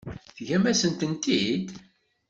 Teǧǧam-asen-tent-id? 0.35 1.67